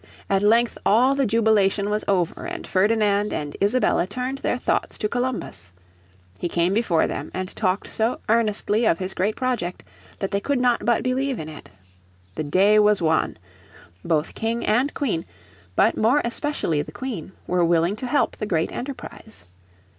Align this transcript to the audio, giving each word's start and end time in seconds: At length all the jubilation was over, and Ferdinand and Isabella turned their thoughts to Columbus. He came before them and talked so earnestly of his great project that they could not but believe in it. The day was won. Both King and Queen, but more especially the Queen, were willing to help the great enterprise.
At 0.31 0.41
length 0.41 0.79
all 0.83 1.13
the 1.13 1.27
jubilation 1.27 1.91
was 1.91 2.03
over, 2.07 2.47
and 2.47 2.65
Ferdinand 2.65 3.31
and 3.31 3.55
Isabella 3.61 4.07
turned 4.07 4.39
their 4.39 4.57
thoughts 4.57 4.97
to 4.97 5.07
Columbus. 5.07 5.73
He 6.39 6.49
came 6.49 6.73
before 6.73 7.05
them 7.05 7.29
and 7.35 7.55
talked 7.55 7.85
so 7.85 8.19
earnestly 8.27 8.87
of 8.87 8.97
his 8.97 9.13
great 9.13 9.35
project 9.35 9.83
that 10.17 10.31
they 10.31 10.39
could 10.39 10.57
not 10.59 10.85
but 10.85 11.03
believe 11.03 11.39
in 11.39 11.47
it. 11.49 11.69
The 12.33 12.43
day 12.43 12.79
was 12.79 12.99
won. 12.99 13.37
Both 14.03 14.33
King 14.33 14.65
and 14.65 14.91
Queen, 14.95 15.23
but 15.75 15.95
more 15.95 16.23
especially 16.25 16.81
the 16.81 16.91
Queen, 16.91 17.33
were 17.45 17.63
willing 17.63 17.95
to 17.97 18.07
help 18.07 18.35
the 18.35 18.47
great 18.47 18.71
enterprise. 18.71 19.45